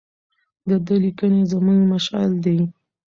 [0.67, 2.59] د ده لیکنې زموږ مشعل دي.